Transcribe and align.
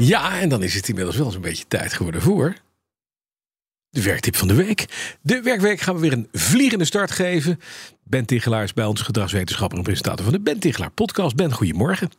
Ja, 0.00 0.40
en 0.40 0.48
dan 0.48 0.62
is 0.62 0.74
het 0.74 0.88
inmiddels 0.88 1.16
wel 1.16 1.30
zo'n 1.30 1.40
beetje 1.40 1.66
tijd 1.68 1.92
geworden 1.92 2.22
voor. 2.22 2.54
De 3.90 4.02
werktip 4.02 4.36
van 4.36 4.48
de 4.48 4.54
week. 4.54 4.86
De 5.22 5.42
werkweek 5.42 5.80
gaan 5.80 5.94
we 5.94 6.00
weer 6.00 6.12
een 6.12 6.28
vliegende 6.32 6.84
start 6.84 7.10
geven. 7.10 7.60
Ben 8.04 8.24
Tichelaar 8.24 8.62
is 8.62 8.72
bij 8.72 8.84
ons 8.84 9.00
gedragswetenschapper 9.00 9.78
en 9.78 9.84
presentator 9.84 10.24
van 10.24 10.32
de 10.32 10.40
Ben 10.40 10.58
Tichelaar 10.58 10.90
podcast. 10.90 11.36
Ben, 11.36 11.52
goedemorgen. 11.52 12.10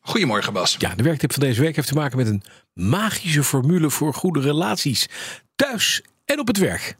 Goedemorgen 0.00 0.52
Bas. 0.52 0.76
Ja, 0.78 0.94
de 0.94 1.02
werktip 1.02 1.32
van 1.32 1.42
deze 1.42 1.60
week 1.60 1.76
heeft 1.76 1.88
te 1.88 1.94
maken 1.94 2.16
met 2.16 2.26
een 2.26 2.42
magische 2.72 3.44
formule 3.44 3.90
voor 3.90 4.14
goede 4.14 4.40
relaties. 4.40 5.08
Thuis 5.56 6.02
en 6.24 6.38
op 6.40 6.46
het 6.46 6.58
werk. 6.58 6.96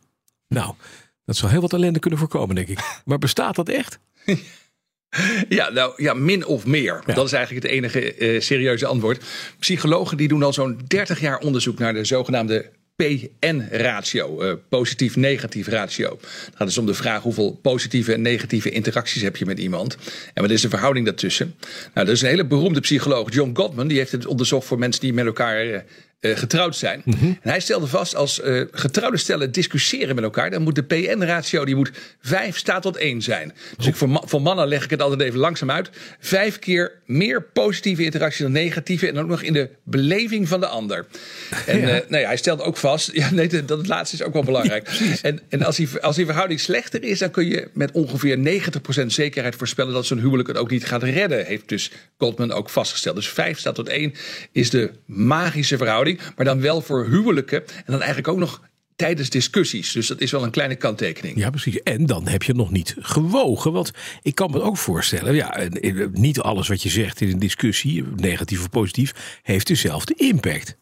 Nou, 0.49 0.75
dat 1.25 1.37
zal 1.37 1.49
heel 1.49 1.61
wat 1.61 1.73
ellende 1.73 1.99
kunnen 1.99 2.19
voorkomen, 2.19 2.55
denk 2.55 2.69
ik. 2.69 3.01
Maar 3.05 3.19
bestaat 3.19 3.55
dat 3.55 3.69
echt? 3.69 3.99
Ja, 5.49 5.71
nou 5.71 5.93
ja, 5.97 6.15
min 6.15 6.47
of 6.47 6.67
meer. 6.67 7.03
Dat 7.15 7.27
is 7.27 7.33
eigenlijk 7.33 7.67
het 7.67 7.75
enige 7.75 8.19
uh, 8.19 8.41
serieuze 8.41 8.87
antwoord. 8.87 9.25
Psychologen 9.59 10.17
die 10.17 10.29
doen 10.29 10.43
al 10.43 10.53
zo'n 10.53 10.81
30 10.87 11.21
jaar 11.21 11.39
onderzoek 11.39 11.79
naar 11.79 11.95
de 11.95 12.05
zogenaamde 12.05 12.71
PN-ratio, 12.97 14.43
uh, 14.43 14.53
positief-negatief 14.69 15.69
ratio. 15.69 16.19
Het 16.21 16.55
gaat 16.55 16.67
dus 16.67 16.79
om 16.79 16.87
de 16.87 16.95
vraag 16.95 17.23
hoeveel 17.23 17.59
positieve 17.63 18.13
en 18.13 18.23
negatieve 18.23 18.71
interacties 18.71 19.23
heb 19.23 19.37
je 19.37 19.47
met 19.47 19.59
iemand. 19.59 19.97
En 20.35 20.43
wat 20.43 20.51
is 20.51 20.61
de 20.61 20.69
verhouding 20.69 21.07
daartussen? 21.07 21.55
Nou, 21.95 22.07
dat 22.07 22.15
is 22.15 22.23
een 22.23 22.29
hele 22.29 22.47
beroemde 22.47 22.81
psycholoog, 22.81 23.33
John 23.33 23.51
Gottman, 23.55 23.89
die 23.89 23.99
heeft 23.99 24.13
het 24.13 24.27
onderzocht 24.27 24.67
voor 24.67 24.79
mensen 24.79 25.01
die 25.01 25.13
met 25.13 25.27
elkaar 25.27 25.67
uh, 25.67 25.79
getrouwd 26.25 26.77
zijn. 26.77 27.03
Mm 27.05 27.15
-hmm. 27.19 27.39
En 27.43 27.51
hij 27.51 27.61
stelde 27.61 27.87
vast, 27.87 28.15
als 28.17 28.41
uh, 28.45 28.65
getrouwde 28.71 29.17
stellen 29.17 29.53
discussiëren 29.53 30.15
met 30.15 30.25
elkaar, 30.25 30.51
dan 30.51 30.63
moet 30.63 30.75
de 30.75 30.83
PN-ratio 30.83 31.65
die 31.65 31.77
moet 31.77 31.91
5 32.21 32.57
staat 32.57 32.83
tot 32.83 32.97
1 32.97 33.23
zijn. 33.23 33.53
Dus 33.77 33.87
ik, 33.87 33.97
voor, 33.97 34.09
ma 34.09 34.23
voor, 34.25 34.43
mannen 34.43 34.69
leg 34.69 34.85
ik 34.85 34.91
het 34.91 35.03
altijd 35.03 35.21
even 35.21 35.39
langzaam 35.39 35.71
uit. 35.71 35.91
Vijf 36.21 36.59
keer 36.59 36.93
meer 37.07 37.43
positieve 37.43 38.05
interactie 38.05 38.43
dan 38.43 38.53
negatieve 38.53 39.09
en 39.09 39.19
ook 39.19 39.29
nog 39.29 39.43
in 39.43 39.53
de 39.53 39.71
beleving 39.83 40.49
van 40.49 40.61
de 40.61 40.67
ander. 40.67 41.07
En 41.67 41.81
ja. 41.81 41.87
Uh, 41.87 42.01
nou 42.09 42.23
ja, 42.23 42.27
hij 42.27 42.37
stelt 42.37 42.61
ook 42.61 42.77
vast, 42.77 43.11
ja, 43.13 43.31
nee, 43.31 43.49
dat 43.49 43.79
het 43.79 43.87
laatste 43.87 44.17
is 44.17 44.23
ook 44.23 44.33
wel 44.33 44.45
belangrijk. 44.45 44.89
Ja, 44.89 45.15
en 45.23 45.41
en 45.49 45.63
als, 45.63 45.77
die, 45.77 45.89
als 46.01 46.17
die 46.17 46.25
verhouding 46.25 46.61
slechter 46.61 47.03
is, 47.03 47.19
dan 47.19 47.31
kun 47.31 47.47
je 47.47 47.69
met 47.73 47.93
ongeveer 47.93 48.61
90% 49.03 49.07
zekerheid 49.07 49.57
voorspellen 49.57 49.93
dat 49.93 50.07
zo'n 50.07 50.19
huwelijk 50.19 50.49
het 50.49 50.57
ook 50.57 50.71
niet 50.71 50.87
gaat 50.87 51.03
redden, 51.03 51.47
heeft 51.47 51.69
dus 51.69 51.91
Goldman 52.19 52.53
ook 52.53 52.71
vastgesteld. 52.71 53.17
Dus 53.17 53.29
5 53.29 53.59
staat 53.59 53.75
tot 53.75 53.89
1 53.89 54.15
is 54.53 54.71
de 54.71 54.93
magische 55.07 55.77
verhouding 55.77 56.21
maar 56.37 56.45
dan 56.45 56.61
wel 56.61 56.81
voor 56.81 57.07
huwelijken. 57.07 57.67
En 57.67 57.85
dan 57.87 57.99
eigenlijk 57.99 58.29
ook 58.29 58.39
nog 58.39 58.61
tijdens 58.97 59.31
discussies. 59.31 59.93
Dus 59.93 60.07
dat 60.07 60.21
is 60.21 60.31
wel 60.31 60.43
een 60.43 60.51
kleine 60.51 60.75
kanttekening. 60.75 61.37
Ja, 61.39 61.51
precies. 61.51 61.83
En 61.83 62.07
dan 62.07 62.29
heb 62.29 62.43
je 62.43 62.55
nog 62.55 62.71
niet 62.71 62.97
gewogen. 62.99 63.73
Want 63.73 63.91
ik 64.23 64.35
kan 64.35 64.51
me 64.51 64.63
ook 64.63 64.77
voorstellen, 64.77 65.35
ja, 65.35 65.69
niet 66.13 66.41
alles 66.41 66.69
wat 66.69 66.83
je 66.83 66.89
zegt 66.89 67.21
in 67.21 67.31
een 67.31 67.39
discussie, 67.39 68.05
negatief 68.17 68.61
of 68.61 68.71
positief, 68.71 69.39
heeft 69.43 69.67
dezelfde 69.67 70.15
impact. 70.15 70.77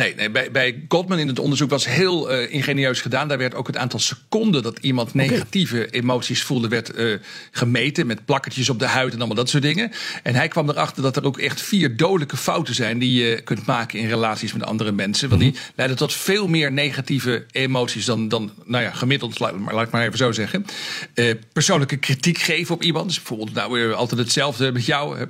Nee, 0.00 0.14
nee 0.14 0.30
bij, 0.30 0.50
bij 0.50 0.84
Goldman 0.88 1.18
in 1.18 1.28
het 1.28 1.38
onderzoek 1.38 1.70
was 1.70 1.86
heel 1.86 2.32
uh, 2.32 2.52
ingenieus 2.52 3.00
gedaan. 3.00 3.28
Daar 3.28 3.38
werd 3.38 3.54
ook 3.54 3.66
het 3.66 3.76
aantal 3.76 3.98
seconden 3.98 4.62
dat 4.62 4.78
iemand 4.78 5.14
negatieve 5.14 5.76
okay. 5.76 6.00
emoties 6.00 6.42
voelde, 6.42 6.68
werd 6.68 6.98
uh, 6.98 7.16
gemeten 7.50 8.06
met 8.06 8.24
plakkertjes 8.24 8.68
op 8.68 8.78
de 8.78 8.86
huid 8.86 9.12
en 9.12 9.18
allemaal 9.18 9.36
dat 9.36 9.48
soort 9.48 9.62
dingen. 9.62 9.90
En 10.22 10.34
hij 10.34 10.48
kwam 10.48 10.68
erachter 10.68 11.02
dat 11.02 11.16
er 11.16 11.24
ook 11.24 11.38
echt 11.38 11.62
vier 11.62 11.96
dodelijke 11.96 12.36
fouten 12.36 12.74
zijn 12.74 12.98
die 12.98 13.24
je 13.24 13.40
kunt 13.40 13.66
maken 13.66 13.98
in 13.98 14.08
relaties 14.08 14.52
met 14.52 14.64
andere 14.64 14.92
mensen. 14.92 15.28
Want 15.28 15.40
die 15.40 15.54
leiden 15.74 15.96
tot 15.96 16.12
veel 16.12 16.48
meer 16.48 16.72
negatieve 16.72 17.44
emoties 17.50 18.04
dan, 18.04 18.28
dan 18.28 18.52
nou 18.64 18.84
ja, 18.84 18.90
gemiddeld, 18.90 19.38
laat, 19.38 19.54
laat 19.70 19.86
ik 19.86 19.90
maar 19.90 20.06
even 20.06 20.18
zo 20.18 20.32
zeggen. 20.32 20.66
Uh, 21.14 21.34
persoonlijke 21.52 21.96
kritiek 21.96 22.38
geven 22.38 22.74
op 22.74 22.82
iemand. 22.82 23.06
Dus 23.06 23.16
bijvoorbeeld, 23.16 23.54
nou, 23.54 23.92
altijd 23.92 24.20
hetzelfde 24.20 24.72
met 24.72 24.86
jou, 24.86 25.26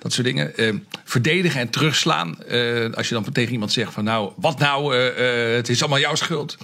dat 0.00 0.12
soort 0.12 0.26
dingen. 0.26 0.82
verdedigen 1.04 1.60
en 1.60 1.70
terugslaan. 1.70 2.36
als 2.94 3.08
je 3.08 3.14
dan 3.14 3.32
tegen 3.32 3.52
iemand 3.52 3.72
zegt 3.72 3.92
van 3.92 4.06
nou, 4.08 4.32
wat 4.36 4.58
nou, 4.58 4.96
uh, 4.96 5.50
uh, 5.50 5.56
het 5.56 5.68
is 5.68 5.80
allemaal 5.80 5.98
jouw 5.98 6.14
schuld. 6.14 6.56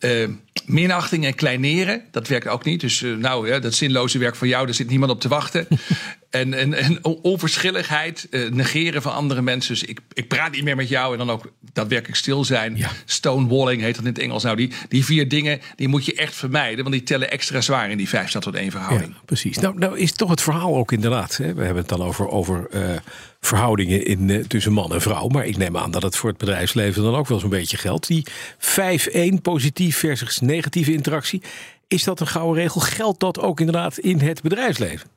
Uh, 0.00 0.28
minachting 0.66 1.24
en 1.24 1.34
kleineren, 1.34 2.02
dat 2.10 2.28
werkt 2.28 2.48
ook 2.48 2.64
niet. 2.64 2.80
Dus 2.80 3.00
nou, 3.00 3.60
dat 3.60 3.74
zinloze 3.74 4.18
werk 4.18 4.36
van 4.36 4.48
jou, 4.48 4.66
daar 4.66 4.74
zit 4.74 4.88
niemand 4.88 5.12
op 5.12 5.20
te 5.20 5.28
wachten. 5.28 5.66
En, 6.30 6.54
en, 6.54 6.74
en 6.74 7.04
onverschilligheid, 7.04 8.26
negeren 8.50 9.02
van 9.02 9.12
andere 9.12 9.42
mensen. 9.42 9.74
Dus 9.74 9.84
ik, 9.84 10.00
ik 10.12 10.28
praat 10.28 10.52
niet 10.52 10.64
meer 10.64 10.76
met 10.76 10.88
jou 10.88 11.12
en 11.12 11.18
dan 11.18 11.30
ook 11.30 11.52
daadwerkelijk 11.72 12.18
stil 12.18 12.44
zijn. 12.44 12.76
Ja. 12.76 12.90
Stonewalling 13.04 13.82
heet 13.82 13.94
dat 13.94 14.04
in 14.04 14.10
het 14.10 14.18
Engels. 14.18 14.42
Nou, 14.42 14.56
die, 14.56 14.72
die 14.88 15.04
vier 15.04 15.28
dingen, 15.28 15.60
die 15.76 15.88
moet 15.88 16.04
je 16.04 16.14
echt 16.14 16.34
vermijden. 16.34 16.78
Want 16.78 16.94
die 16.94 17.02
tellen 17.02 17.30
extra 17.30 17.60
zwaar 17.60 17.90
in 17.90 17.96
die 17.96 18.08
vijf 18.08 18.28
staat 18.28 18.42
tot 18.42 18.54
één 18.54 18.70
verhouding. 18.70 19.12
Ja, 19.12 19.20
precies. 19.24 19.58
Nou, 19.58 19.78
nou 19.78 19.98
is 19.98 20.12
toch 20.12 20.30
het 20.30 20.42
verhaal 20.42 20.76
ook 20.76 20.92
inderdaad. 20.92 21.36
Hè? 21.36 21.54
We 21.54 21.62
hebben 21.62 21.82
het 21.82 21.88
dan 21.88 22.02
over... 22.02 22.28
over 22.28 22.68
verhoudingen 23.40 24.04
in, 24.04 24.28
uh, 24.28 24.44
tussen 24.44 24.72
man 24.72 24.94
en 24.94 25.00
vrouw. 25.00 25.28
Maar 25.28 25.46
ik 25.46 25.56
neem 25.56 25.76
aan 25.76 25.90
dat 25.90 26.02
het 26.02 26.16
voor 26.16 26.28
het 26.28 26.38
bedrijfsleven 26.38 27.02
dan 27.02 27.14
ook 27.14 27.28
wel 27.28 27.38
zo'n 27.38 27.50
beetje 27.50 27.76
geldt. 27.76 28.06
Die 28.06 28.26
5-1 28.58 29.40
positief 29.42 29.98
versus 29.98 30.38
negatieve 30.38 30.92
interactie. 30.92 31.42
Is 31.88 32.04
dat 32.04 32.20
een 32.20 32.26
gouden 32.26 32.62
regel? 32.62 32.80
Geldt 32.80 33.20
dat 33.20 33.38
ook 33.38 33.60
inderdaad 33.60 33.98
in 33.98 34.20
het 34.20 34.42
bedrijfsleven? 34.42 35.10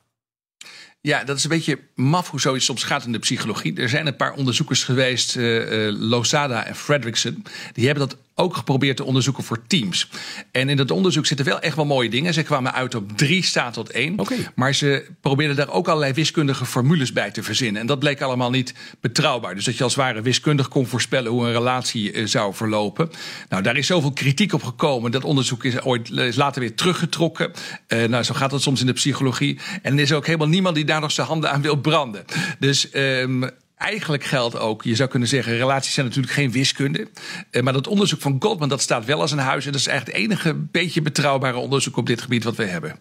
Ja, 1.06 1.24
dat 1.24 1.38
is 1.38 1.44
een 1.44 1.50
beetje 1.50 1.80
maf 1.96 2.30
hoe 2.30 2.40
zoiets 2.40 2.66
soms 2.66 2.84
gaat 2.84 3.06
in 3.06 3.12
de 3.12 3.20
psychologie. 3.20 3.76
Er 3.76 3.90
zijn 3.90 4.08
een 4.08 4.16
paar 4.16 4.34
onderzoekers 4.34 4.84
geweest, 4.84 5.36
uh, 5.36 5.88
uh, 5.88 6.00
Lozada 6.00 6.66
en 6.66 6.76
Fredrickson. 6.76 7.44
Die 7.74 7.86
hebben 7.86 8.08
dat 8.08 8.18
ook 8.36 8.56
geprobeerd 8.56 8.98
te 8.98 9.04
onderzoeken 9.04 9.44
voor 9.44 9.68
teams. 9.68 10.10
En 10.52 10.70
in 10.70 10.78
dat 10.78 10.92
onderzoek 10.92 11.26
zitten 11.26 11.46
wel 11.46 11.60
echt 11.60 11.76
wel 11.76 11.86
mooie 11.86 12.10
dingen. 12.10 12.34
Ze 12.34 12.44
kwamen 12.44 12.74
uit 12.74 12.96
op 12.96 13.18
drie 13.18 13.44
staat 13.44 13.74
tot 13.74 13.90
één. 13.90 14.20
Okay. 14.20 14.48
Maar 14.56 14.76
ze 14.76 15.06
probeerden 15.22 15.56
daar 15.56 15.70
ook 15.70 15.88
allerlei 15.88 16.14
wiskundige 16.14 16.66
formules 16.66 17.14
bij 17.14 17.32
te 17.32 17.44
verzinnen. 17.44 17.82
En 17.82 17.88
dat 17.88 18.00
bleek 18.00 18.22
allemaal 18.22 18.50
niet 18.50 18.74
betrouwbaar. 19.00 19.56
Dus 19.56 19.66
dat 19.66 19.78
je 19.78 19.84
als 19.84 19.96
ware 19.96 20.22
wiskundig 20.22 20.68
kon 20.68 20.88
voorspellen 20.88 21.32
hoe 21.32 21.46
een 21.46 21.52
relatie 21.52 22.14
uh, 22.14 22.26
zou 22.28 22.54
verlopen. 22.54 23.10
Nou, 23.50 23.64
daar 23.64 23.78
is 23.78 23.88
zoveel 23.88 24.14
kritiek 24.14 24.54
op 24.54 24.64
gekomen. 24.64 25.12
Dat 25.12 25.24
onderzoek 25.24 25.64
is 25.64 25.82
ooit 25.82 26.12
is 26.12 26.36
later 26.36 26.62
weer 26.62 26.76
teruggetrokken. 26.76 27.52
Uh, 27.88 28.04
nou, 28.08 28.24
zo 28.24 28.34
gaat 28.34 28.52
dat 28.52 28.62
soms 28.62 28.80
in 28.80 28.86
de 28.86 28.94
psychologie. 28.94 29.60
En 29.82 29.94
er 29.94 30.00
is 30.00 30.14
ook 30.14 30.26
helemaal 30.26 30.48
niemand 30.48 30.76
die 30.76 30.86
daar 30.86 30.93
nog 31.00 31.12
zijn 31.12 31.28
handen 31.28 31.52
aan 31.52 31.62
wil 31.62 31.76
branden. 31.76 32.26
Dus 32.60 32.88
um, 32.94 33.50
eigenlijk 33.76 34.24
geldt 34.24 34.58
ook, 34.58 34.84
je 34.84 34.96
zou 34.96 35.10
kunnen 35.10 35.28
zeggen, 35.28 35.58
relaties 35.58 35.94
zijn 35.94 36.06
natuurlijk 36.06 36.34
geen 36.34 36.52
wiskunde. 36.52 37.08
Uh, 37.52 37.62
maar 37.62 37.74
dat 37.74 37.88
onderzoek 37.88 38.22
van 38.22 38.36
Goldman, 38.40 38.70
dat 38.70 38.82
staat 38.82 39.06
wel 39.06 39.22
als 39.22 39.32
een 39.32 39.38
huis. 39.38 39.66
En 39.66 39.72
dat 39.72 39.82
is 39.82 39.88
eigenlijk 39.88 40.18
het 40.18 40.26
enige 40.26 40.54
beetje 40.54 41.02
betrouwbare 41.02 41.58
onderzoek 41.58 41.98
op 41.98 42.08
dit 42.08 42.22
gebied 42.22 42.44
wat 42.44 42.56
we 42.56 42.66
hebben. 42.66 43.00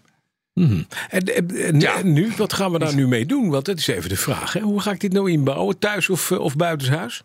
-hmm. 0.54 0.86
en, 1.08 1.24
en, 1.54 1.80
ja. 1.80 2.02
nu, 2.02 2.32
wat 2.36 2.52
gaan 2.52 2.72
we 2.72 2.78
daar 2.78 2.94
nu 2.94 3.08
mee 3.08 3.26
doen? 3.26 3.50
Want 3.50 3.64
dat 3.64 3.78
is 3.78 3.86
even 3.86 4.08
de 4.08 4.16
vraag. 4.16 4.52
Hè? 4.52 4.60
Hoe 4.60 4.80
ga 4.80 4.90
ik 4.90 5.00
dit 5.00 5.12
nou 5.12 5.30
inbouwen? 5.30 5.78
Thuis 5.78 6.08
of, 6.08 6.32
of 6.32 6.56
buitenshuis? 6.56 7.22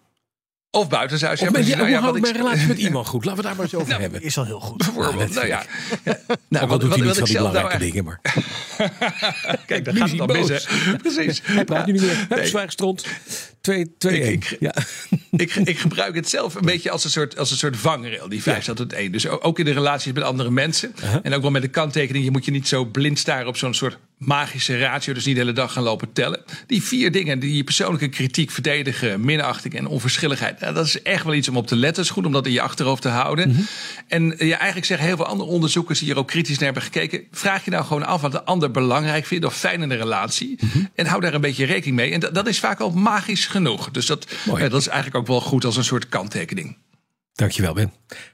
Of 0.77 0.89
buitenshuis. 0.89 1.41
Of 1.41 1.51
met, 1.51 1.67
ja, 1.67 1.77
nou, 1.77 1.89
ja, 1.89 2.01
hoe 2.01 2.15
ik 2.15 2.21
mijn 2.21 2.35
relatie 2.35 2.67
met 2.67 2.77
iemand 2.87 3.07
goed? 3.07 3.25
Laten 3.25 3.41
we 3.41 3.47
daar 3.47 3.55
maar 3.55 3.65
eens 3.65 3.75
over 3.75 3.87
nou, 3.87 4.01
hebben. 4.01 4.21
Is 4.21 4.37
al 4.37 4.45
heel 4.45 4.59
goed. 4.59 4.77
Bijvoorbeeld. 4.77 5.33
Nou, 5.33 5.47
ja. 5.47 5.63
ja. 6.03 6.19
nou, 6.49 6.67
wat, 6.67 6.81
doet 6.81 6.95
hij 6.95 7.05
niet 7.05 7.17
van 7.17 7.23
die 7.23 7.37
belangrijke 7.37 7.77
nou, 7.77 7.91
dingen, 7.91 8.03
maar... 8.03 8.21
Kijk, 9.65 9.85
daar 9.85 9.95
gaat 9.95 10.09
het 10.09 10.17
dan 10.17 10.31
mis, 10.31 10.49
hè. 10.49 10.97
Precies. 10.97 11.41
Hij 11.43 11.63
praat 11.63 11.85
nu 11.85 11.91
niet 11.91 12.01
meer. 12.01 12.25
Hij 12.29 12.37
nee. 12.37 12.47
zwijgstront. 12.47 13.05
2 13.61 13.97
2 13.97 14.21
1. 14.21 14.33
Ik, 14.33 14.57
ja. 14.59 14.73
ik, 15.31 15.55
ik 15.55 15.79
gebruik 15.79 16.15
het 16.15 16.29
zelf 16.29 16.55
een 16.55 16.65
beetje 16.65 16.91
als 16.91 17.03
een 17.03 17.09
soort, 17.09 17.37
als 17.37 17.51
een 17.51 17.57
soort 17.57 17.77
vangrail, 17.77 18.29
die 18.29 18.41
5 18.41 18.63
staat 18.63 18.75
tot 18.75 18.93
1. 18.93 19.11
Dus 19.11 19.27
ook 19.27 19.59
in 19.59 19.65
de 19.65 19.71
relaties 19.71 20.13
met 20.13 20.23
andere 20.23 20.49
mensen. 20.49 20.93
Uh 20.95 21.09
-huh. 21.09 21.19
En 21.23 21.33
ook 21.33 21.41
wel 21.41 21.51
met 21.51 21.61
de 21.61 21.67
kanttekening, 21.67 22.25
je 22.25 22.31
moet 22.31 22.45
je 22.45 22.51
niet 22.51 22.67
zo 22.67 22.85
blind 22.85 23.19
staren 23.19 23.47
op 23.47 23.57
zo'n 23.57 23.73
soort 23.73 23.97
magische 24.17 24.79
ratio, 24.79 25.13
dus 25.13 25.25
niet 25.25 25.35
de 25.35 25.41
hele 25.41 25.53
dag 25.53 25.73
gaan 25.73 25.83
lopen 25.83 26.13
tellen. 26.13 26.43
Die 26.67 26.83
vier 26.83 27.11
dingen, 27.11 27.39
die 27.39 27.63
persoonlijke 27.63 28.07
kritiek, 28.07 28.51
verdedigen, 28.51 29.21
minachting 29.21 29.73
en 29.73 29.87
onverschilligheid. 29.87 30.59
Nou, 30.59 30.73
dat 30.73 30.85
is 30.85 31.01
echt 31.01 31.23
wel 31.23 31.33
iets 31.33 31.49
om 31.49 31.57
op 31.57 31.67
te 31.67 31.75
letten. 31.75 32.01
Het 32.01 32.05
is 32.05 32.15
goed 32.15 32.25
om 32.25 32.31
dat 32.31 32.45
in 32.45 32.51
je 32.51 32.61
achterhoofd 32.61 33.01
te 33.01 33.09
houden. 33.09 33.49
Mm 33.49 33.55
-hmm. 33.55 33.67
En 34.07 34.35
ja, 34.37 34.57
eigenlijk 34.57 34.85
zeggen 34.85 35.07
heel 35.07 35.15
veel 35.15 35.25
andere 35.25 35.49
onderzoekers 35.49 35.99
die 35.99 36.07
hier 36.07 36.17
ook 36.17 36.27
kritisch 36.27 36.55
naar 36.55 36.65
hebben 36.65 36.83
gekeken. 36.83 37.23
Vraag 37.31 37.65
je 37.65 37.71
nou 37.71 37.85
gewoon 37.85 38.05
af 38.05 38.21
wat 38.21 38.31
de 38.31 38.43
ander 38.43 38.71
belangrijk 38.71 39.25
vindt 39.25 39.45
of 39.45 39.55
fijn 39.55 39.81
in 39.81 39.89
de 39.89 39.95
relatie. 39.95 40.57
Mm 40.59 40.69
-hmm. 40.71 40.89
En 40.95 41.05
hou 41.05 41.21
daar 41.21 41.33
een 41.33 41.41
beetje 41.41 41.65
rekening 41.65 41.95
mee. 41.95 42.11
En 42.11 42.19
dat, 42.19 42.33
dat 42.33 42.47
is 42.47 42.59
vaak 42.59 42.79
al 42.79 42.91
magisch 42.91 43.45
genoeg. 43.45 43.91
Dus 43.91 44.05
dat, 44.05 44.27
ja, 44.45 44.69
dat 44.69 44.81
is 44.81 44.87
eigenlijk 44.87 45.17
ook 45.17 45.27
wel 45.27 45.41
goed 45.41 45.65
als 45.65 45.77
een 45.77 45.83
soort 45.83 46.09
kanttekening. 46.09 46.77
Dankjewel, 47.33 47.73
Ben. 47.73 47.93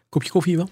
Kopje 0.09 0.29
koffie 0.29 0.55
wel? 0.55 0.69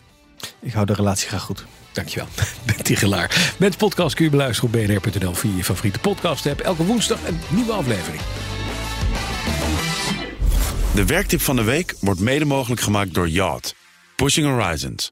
Ik 0.61 0.73
hou 0.73 0.85
de 0.85 0.93
relatie 0.93 1.27
graag 1.27 1.41
goed. 1.41 1.65
Dankjewel, 1.91 2.27
Ben 2.65 2.83
Tigelaar. 2.83 3.53
Met 3.59 3.77
podcast 3.77 4.15
kun 4.15 4.25
je 4.25 4.31
beluisteren 4.31 4.73
op 4.73 5.01
bnr.nl 5.01 5.33
via 5.33 5.55
je 5.55 5.63
favoriete 5.63 5.99
podcast 5.99 6.45
app. 6.45 6.59
Elke 6.59 6.85
woensdag 6.85 7.27
een 7.27 7.39
nieuwe 7.49 7.71
aflevering. 7.71 8.21
De 10.95 11.05
werktip 11.05 11.41
van 11.41 11.55
de 11.55 11.63
week 11.63 11.95
wordt 11.99 12.19
mede 12.19 12.45
mogelijk 12.45 12.81
gemaakt 12.81 13.13
door 13.13 13.29
Yacht. 13.29 13.75
Pushing 14.15 14.47
Horizons. 14.47 15.11